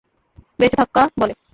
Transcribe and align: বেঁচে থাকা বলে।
বেঁচে 0.59 0.75
থাকা 0.77 1.01
বলে। 1.17 1.33